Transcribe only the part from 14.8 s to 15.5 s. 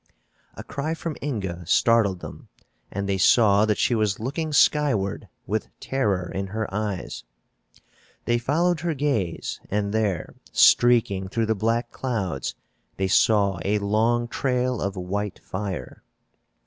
of white